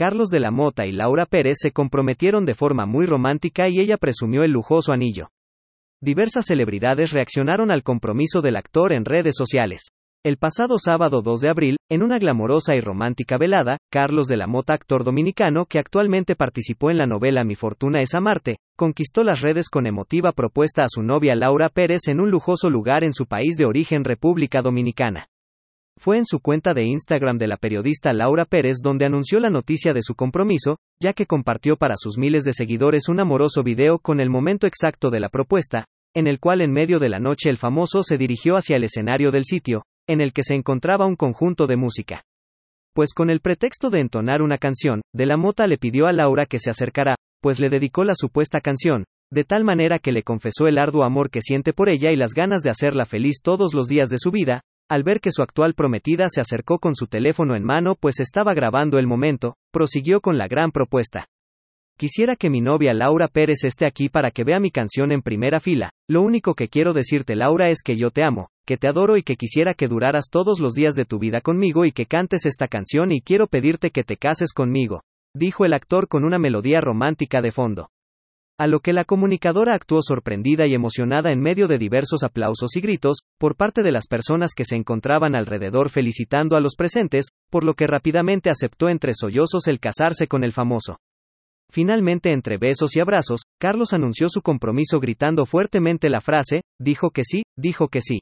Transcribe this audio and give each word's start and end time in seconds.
Carlos 0.00 0.30
de 0.30 0.40
la 0.40 0.50
Mota 0.50 0.86
y 0.86 0.92
Laura 0.92 1.26
Pérez 1.26 1.58
se 1.60 1.72
comprometieron 1.72 2.46
de 2.46 2.54
forma 2.54 2.86
muy 2.86 3.04
romántica 3.04 3.68
y 3.68 3.80
ella 3.80 3.98
presumió 3.98 4.44
el 4.44 4.50
lujoso 4.50 4.94
anillo. 4.94 5.28
Diversas 6.00 6.46
celebridades 6.46 7.12
reaccionaron 7.12 7.70
al 7.70 7.82
compromiso 7.82 8.40
del 8.40 8.56
actor 8.56 8.94
en 8.94 9.04
redes 9.04 9.34
sociales. 9.36 9.90
El 10.24 10.38
pasado 10.38 10.78
sábado 10.78 11.20
2 11.20 11.40
de 11.42 11.50
abril, 11.50 11.76
en 11.90 12.02
una 12.02 12.18
glamorosa 12.18 12.74
y 12.76 12.80
romántica 12.80 13.36
velada, 13.36 13.76
Carlos 13.92 14.26
de 14.26 14.38
la 14.38 14.46
Mota, 14.46 14.72
actor 14.72 15.04
dominicano 15.04 15.66
que 15.66 15.78
actualmente 15.78 16.34
participó 16.34 16.90
en 16.90 16.96
la 16.96 17.04
novela 17.04 17.44
Mi 17.44 17.54
fortuna 17.54 18.00
es 18.00 18.14
amarte, 18.14 18.56
conquistó 18.78 19.22
las 19.22 19.42
redes 19.42 19.68
con 19.68 19.86
emotiva 19.86 20.32
propuesta 20.32 20.82
a 20.82 20.88
su 20.88 21.02
novia 21.02 21.34
Laura 21.34 21.68
Pérez 21.68 22.08
en 22.08 22.20
un 22.20 22.30
lujoso 22.30 22.70
lugar 22.70 23.04
en 23.04 23.12
su 23.12 23.26
país 23.26 23.58
de 23.58 23.66
origen 23.66 24.04
República 24.04 24.62
Dominicana. 24.62 25.26
Fue 26.00 26.16
en 26.16 26.24
su 26.24 26.40
cuenta 26.40 26.72
de 26.72 26.84
Instagram 26.84 27.36
de 27.36 27.46
la 27.46 27.58
periodista 27.58 28.14
Laura 28.14 28.46
Pérez 28.46 28.78
donde 28.82 29.04
anunció 29.04 29.38
la 29.38 29.50
noticia 29.50 29.92
de 29.92 30.00
su 30.02 30.14
compromiso, 30.14 30.78
ya 30.98 31.12
que 31.12 31.26
compartió 31.26 31.76
para 31.76 31.94
sus 31.98 32.16
miles 32.16 32.42
de 32.42 32.54
seguidores 32.54 33.10
un 33.10 33.20
amoroso 33.20 33.62
video 33.62 33.98
con 33.98 34.18
el 34.18 34.30
momento 34.30 34.66
exacto 34.66 35.10
de 35.10 35.20
la 35.20 35.28
propuesta, 35.28 35.84
en 36.14 36.26
el 36.26 36.40
cual 36.40 36.62
en 36.62 36.72
medio 36.72 37.00
de 37.00 37.10
la 37.10 37.18
noche 37.18 37.50
el 37.50 37.58
famoso 37.58 38.02
se 38.02 38.16
dirigió 38.16 38.56
hacia 38.56 38.76
el 38.76 38.84
escenario 38.84 39.30
del 39.30 39.44
sitio, 39.44 39.84
en 40.08 40.22
el 40.22 40.32
que 40.32 40.42
se 40.42 40.54
encontraba 40.54 41.04
un 41.04 41.16
conjunto 41.16 41.66
de 41.66 41.76
música. 41.76 42.22
Pues 42.94 43.12
con 43.12 43.28
el 43.28 43.40
pretexto 43.40 43.90
de 43.90 44.00
entonar 44.00 44.40
una 44.40 44.56
canción, 44.56 45.02
De 45.12 45.26
la 45.26 45.36
Mota 45.36 45.66
le 45.66 45.76
pidió 45.76 46.06
a 46.06 46.12
Laura 46.12 46.46
que 46.46 46.58
se 46.58 46.70
acercara, 46.70 47.16
pues 47.42 47.60
le 47.60 47.68
dedicó 47.68 48.04
la 48.04 48.14
supuesta 48.14 48.62
canción, 48.62 49.04
de 49.30 49.44
tal 49.44 49.64
manera 49.64 49.98
que 49.98 50.12
le 50.12 50.22
confesó 50.22 50.66
el 50.66 50.78
arduo 50.78 51.04
amor 51.04 51.28
que 51.28 51.42
siente 51.42 51.74
por 51.74 51.90
ella 51.90 52.10
y 52.10 52.16
las 52.16 52.32
ganas 52.32 52.62
de 52.62 52.70
hacerla 52.70 53.04
feliz 53.04 53.42
todos 53.42 53.74
los 53.74 53.86
días 53.86 54.08
de 54.08 54.16
su 54.18 54.30
vida, 54.30 54.62
al 54.90 55.04
ver 55.04 55.20
que 55.20 55.30
su 55.30 55.40
actual 55.42 55.74
prometida 55.74 56.28
se 56.28 56.40
acercó 56.40 56.80
con 56.80 56.96
su 56.96 57.06
teléfono 57.06 57.54
en 57.54 57.62
mano 57.62 57.94
pues 57.94 58.18
estaba 58.18 58.54
grabando 58.54 58.98
el 58.98 59.06
momento, 59.06 59.54
prosiguió 59.70 60.20
con 60.20 60.36
la 60.36 60.48
gran 60.48 60.72
propuesta. 60.72 61.28
Quisiera 61.96 62.34
que 62.34 62.50
mi 62.50 62.60
novia 62.60 62.92
Laura 62.92 63.28
Pérez 63.28 63.62
esté 63.62 63.86
aquí 63.86 64.08
para 64.08 64.32
que 64.32 64.42
vea 64.42 64.58
mi 64.58 64.72
canción 64.72 65.12
en 65.12 65.22
primera 65.22 65.60
fila. 65.60 65.92
Lo 66.08 66.22
único 66.22 66.54
que 66.54 66.68
quiero 66.68 66.92
decirte 66.92 67.36
Laura 67.36 67.70
es 67.70 67.82
que 67.84 67.94
yo 67.94 68.10
te 68.10 68.24
amo, 68.24 68.48
que 68.66 68.78
te 68.78 68.88
adoro 68.88 69.16
y 69.16 69.22
que 69.22 69.36
quisiera 69.36 69.74
que 69.74 69.86
duraras 69.86 70.24
todos 70.28 70.58
los 70.58 70.72
días 70.72 70.96
de 70.96 71.04
tu 71.04 71.20
vida 71.20 71.40
conmigo 71.40 71.84
y 71.84 71.92
que 71.92 72.06
cantes 72.06 72.44
esta 72.44 72.66
canción 72.66 73.12
y 73.12 73.20
quiero 73.20 73.46
pedirte 73.46 73.92
que 73.92 74.02
te 74.02 74.16
cases 74.16 74.52
conmigo, 74.52 75.02
dijo 75.36 75.64
el 75.64 75.72
actor 75.72 76.08
con 76.08 76.24
una 76.24 76.40
melodía 76.40 76.80
romántica 76.80 77.40
de 77.40 77.52
fondo. 77.52 77.90
A 78.58 78.66
lo 78.66 78.80
que 78.80 78.92
la 78.92 79.04
comunicadora 79.04 79.74
actuó 79.74 80.02
sorprendida 80.02 80.66
y 80.66 80.74
emocionada 80.74 81.30
en 81.30 81.40
medio 81.40 81.68
de 81.68 81.78
diversos 81.78 82.22
aplausos 82.24 82.76
y 82.76 82.80
gritos, 82.80 83.20
por 83.40 83.56
parte 83.56 83.82
de 83.82 83.90
las 83.90 84.06
personas 84.06 84.52
que 84.54 84.66
se 84.66 84.76
encontraban 84.76 85.34
alrededor 85.34 85.88
felicitando 85.88 86.56
a 86.56 86.60
los 86.60 86.74
presentes, 86.76 87.28
por 87.48 87.64
lo 87.64 87.72
que 87.72 87.86
rápidamente 87.86 88.50
aceptó 88.50 88.90
entre 88.90 89.14
sollozos 89.14 89.66
el 89.66 89.80
casarse 89.80 90.28
con 90.28 90.44
el 90.44 90.52
famoso. 90.52 90.98
Finalmente, 91.70 92.34
entre 92.34 92.58
besos 92.58 92.94
y 92.96 93.00
abrazos, 93.00 93.44
Carlos 93.58 93.94
anunció 93.94 94.28
su 94.28 94.42
compromiso 94.42 95.00
gritando 95.00 95.46
fuertemente 95.46 96.10
la 96.10 96.20
frase, 96.20 96.64
dijo 96.78 97.12
que 97.12 97.24
sí, 97.24 97.44
dijo 97.56 97.88
que 97.88 98.02
sí. 98.02 98.20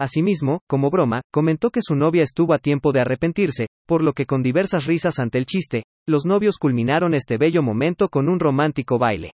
Asimismo, 0.00 0.62
como 0.66 0.90
broma, 0.90 1.20
comentó 1.32 1.70
que 1.70 1.80
su 1.80 1.94
novia 1.94 2.22
estuvo 2.22 2.52
a 2.52 2.58
tiempo 2.58 2.90
de 2.90 3.02
arrepentirse, 3.02 3.68
por 3.86 4.02
lo 4.02 4.14
que 4.14 4.26
con 4.26 4.42
diversas 4.42 4.84
risas 4.86 5.20
ante 5.20 5.38
el 5.38 5.46
chiste, 5.46 5.84
los 6.08 6.26
novios 6.26 6.56
culminaron 6.58 7.14
este 7.14 7.38
bello 7.38 7.62
momento 7.62 8.08
con 8.08 8.28
un 8.28 8.40
romántico 8.40 8.98
baile. 8.98 9.30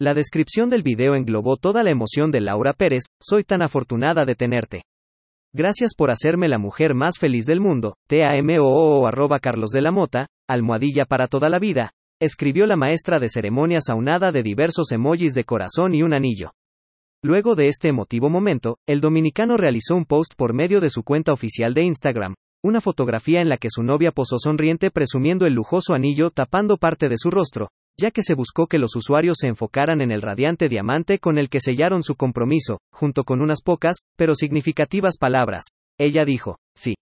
La 0.00 0.14
descripción 0.14 0.70
del 0.70 0.84
video 0.84 1.16
englobó 1.16 1.56
toda 1.56 1.82
la 1.82 1.90
emoción 1.90 2.30
de 2.30 2.40
Laura 2.40 2.72
Pérez, 2.72 3.06
soy 3.20 3.42
tan 3.42 3.62
afortunada 3.62 4.24
de 4.24 4.36
tenerte. 4.36 4.84
Gracias 5.52 5.94
por 5.96 6.12
hacerme 6.12 6.46
la 6.46 6.58
mujer 6.58 6.94
más 6.94 7.18
feliz 7.18 7.46
del 7.46 7.60
mundo, 7.60 7.96
TAMOO 8.06 9.08
arroba 9.08 9.40
Carlos 9.40 9.70
de 9.70 9.82
la 9.82 9.90
Mota, 9.90 10.28
almohadilla 10.48 11.04
para 11.04 11.26
toda 11.26 11.48
la 11.48 11.58
vida, 11.58 11.90
escribió 12.20 12.64
la 12.66 12.76
maestra 12.76 13.18
de 13.18 13.28
ceremonias 13.28 13.88
aunada 13.88 14.30
de 14.30 14.44
diversos 14.44 14.92
emojis 14.92 15.34
de 15.34 15.42
corazón 15.42 15.96
y 15.96 16.04
un 16.04 16.14
anillo. 16.14 16.52
Luego 17.20 17.56
de 17.56 17.66
este 17.66 17.88
emotivo 17.88 18.30
momento, 18.30 18.78
el 18.86 19.00
dominicano 19.00 19.56
realizó 19.56 19.96
un 19.96 20.04
post 20.04 20.34
por 20.36 20.54
medio 20.54 20.80
de 20.80 20.90
su 20.90 21.02
cuenta 21.02 21.32
oficial 21.32 21.74
de 21.74 21.82
Instagram, 21.82 22.34
una 22.62 22.80
fotografía 22.80 23.40
en 23.40 23.48
la 23.48 23.56
que 23.56 23.68
su 23.68 23.82
novia 23.82 24.12
posó 24.12 24.38
sonriente 24.38 24.92
presumiendo 24.92 25.44
el 25.44 25.54
lujoso 25.54 25.92
anillo 25.94 26.30
tapando 26.30 26.76
parte 26.76 27.08
de 27.08 27.16
su 27.18 27.32
rostro, 27.32 27.70
ya 28.00 28.10
que 28.12 28.22
se 28.22 28.34
buscó 28.34 28.68
que 28.68 28.78
los 28.78 28.94
usuarios 28.94 29.38
se 29.40 29.48
enfocaran 29.48 30.00
en 30.00 30.12
el 30.12 30.22
radiante 30.22 30.68
diamante 30.68 31.18
con 31.18 31.36
el 31.36 31.48
que 31.48 31.60
sellaron 31.60 32.02
su 32.02 32.14
compromiso, 32.14 32.78
junto 32.92 33.24
con 33.24 33.40
unas 33.40 33.60
pocas, 33.62 33.96
pero 34.16 34.34
significativas 34.34 35.18
palabras. 35.18 35.64
Ella 35.98 36.24
dijo, 36.24 36.58
sí. 36.76 36.94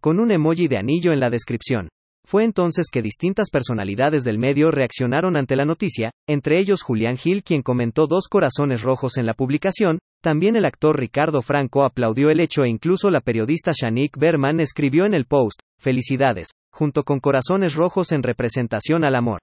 Con 0.00 0.18
un 0.18 0.32
emoji 0.32 0.68
de 0.68 0.78
anillo 0.78 1.12
en 1.12 1.20
la 1.20 1.28
descripción. 1.28 1.88
Fue 2.24 2.44
entonces 2.44 2.86
que 2.90 3.02
distintas 3.02 3.50
personalidades 3.50 4.24
del 4.24 4.38
medio 4.38 4.70
reaccionaron 4.70 5.36
ante 5.36 5.56
la 5.56 5.64
noticia, 5.64 6.12
entre 6.28 6.58
ellos 6.60 6.82
Julián 6.82 7.18
Gil 7.18 7.42
quien 7.42 7.62
comentó 7.62 8.06
dos 8.06 8.28
corazones 8.28 8.82
rojos 8.82 9.18
en 9.18 9.26
la 9.26 9.34
publicación, 9.34 9.98
también 10.22 10.54
el 10.54 10.64
actor 10.64 10.98
Ricardo 10.98 11.42
Franco 11.42 11.84
aplaudió 11.84 12.30
el 12.30 12.40
hecho 12.40 12.62
e 12.62 12.68
incluso 12.68 13.10
la 13.10 13.20
periodista 13.20 13.72
Shanique 13.74 14.18
Berman 14.18 14.60
escribió 14.60 15.04
en 15.04 15.14
el 15.14 15.26
post, 15.26 15.60
felicidades, 15.78 16.52
junto 16.72 17.02
con 17.02 17.18
corazones 17.18 17.74
rojos 17.74 18.12
en 18.12 18.22
representación 18.22 19.04
al 19.04 19.16
amor. 19.16 19.40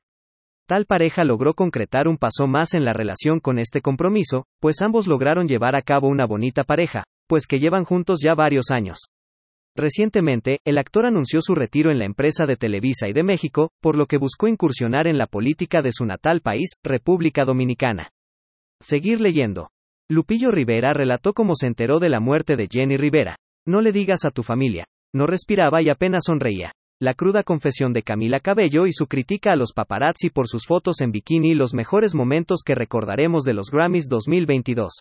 Tal 0.69 0.85
pareja 0.85 1.23
logró 1.23 1.55
concretar 1.55 2.07
un 2.07 2.17
paso 2.17 2.45
más 2.45 2.75
en 2.75 2.85
la 2.85 2.93
relación 2.93 3.39
con 3.39 3.57
este 3.57 3.81
compromiso, 3.81 4.45
pues 4.59 4.83
ambos 4.83 5.07
lograron 5.07 5.47
llevar 5.47 5.75
a 5.75 5.81
cabo 5.81 6.07
una 6.09 6.27
bonita 6.27 6.63
pareja, 6.63 7.05
pues 7.27 7.47
que 7.47 7.57
llevan 7.57 7.85
juntos 7.85 8.19
ya 8.23 8.35
varios 8.35 8.69
años. 8.69 8.99
Recientemente, 9.75 10.59
el 10.65 10.77
actor 10.77 11.07
anunció 11.07 11.41
su 11.41 11.55
retiro 11.55 11.89
en 11.89 11.97
la 11.97 12.05
empresa 12.05 12.45
de 12.45 12.55
Televisa 12.55 13.07
y 13.07 13.13
de 13.13 13.23
México, 13.23 13.71
por 13.81 13.95
lo 13.95 14.05
que 14.05 14.17
buscó 14.17 14.47
incursionar 14.47 15.07
en 15.07 15.17
la 15.17 15.25
política 15.25 15.81
de 15.81 15.91
su 15.91 16.05
natal 16.05 16.41
país, 16.41 16.69
República 16.83 17.45
Dominicana. 17.45 18.11
Seguir 18.79 19.21
leyendo. 19.21 19.71
Lupillo 20.07 20.51
Rivera 20.51 20.93
relató 20.93 21.33
cómo 21.33 21.55
se 21.55 21.65
enteró 21.65 21.97
de 21.97 22.09
la 22.09 22.19
muerte 22.19 22.55
de 22.55 22.67
Jenny 22.71 22.97
Rivera. 22.97 23.37
No 23.65 23.81
le 23.81 23.91
digas 23.91 24.23
a 24.23 24.29
tu 24.29 24.43
familia. 24.43 24.85
No 25.15 25.25
respiraba 25.25 25.81
y 25.81 25.89
apenas 25.89 26.25
sonreía. 26.27 26.73
La 27.01 27.13
cruda 27.13 27.43
confesión 27.43 27.93
de 27.93 28.03
Camila 28.03 28.41
Cabello 28.41 28.85
y 28.85 28.91
su 28.91 29.07
crítica 29.07 29.53
a 29.53 29.55
los 29.55 29.71
paparazzi 29.71 30.29
por 30.29 30.49
sus 30.49 30.65
fotos 30.65 30.99
en 30.99 31.13
bikini 31.13 31.55
los 31.55 31.73
mejores 31.73 32.13
momentos 32.13 32.59
que 32.61 32.75
recordaremos 32.75 33.43
de 33.43 33.53
los 33.53 33.71
Grammys 33.71 34.09
2022. 34.09 34.91